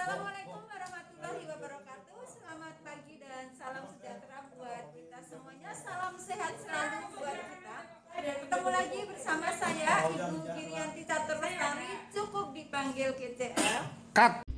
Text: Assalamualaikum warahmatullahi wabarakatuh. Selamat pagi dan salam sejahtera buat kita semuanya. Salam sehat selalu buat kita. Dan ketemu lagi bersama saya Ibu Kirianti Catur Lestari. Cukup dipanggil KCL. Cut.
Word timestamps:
Assalamualaikum 0.00 0.64
warahmatullahi 0.64 1.44
wabarakatuh. 1.44 2.24
Selamat 2.24 2.72
pagi 2.80 3.20
dan 3.20 3.52
salam 3.52 3.84
sejahtera 3.84 4.48
buat 4.56 4.84
kita 4.96 5.18
semuanya. 5.28 5.76
Salam 5.76 6.16
sehat 6.16 6.56
selalu 6.56 7.20
buat 7.20 7.36
kita. 7.36 7.78
Dan 8.16 8.36
ketemu 8.48 8.68
lagi 8.80 9.00
bersama 9.12 9.48
saya 9.60 10.08
Ibu 10.08 10.36
Kirianti 10.56 11.04
Catur 11.04 11.36
Lestari. 11.44 11.92
Cukup 12.16 12.56
dipanggil 12.56 13.12
KCL. 13.12 13.82
Cut. 14.16 14.49